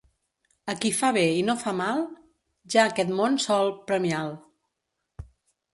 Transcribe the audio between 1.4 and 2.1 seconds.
no fa mal,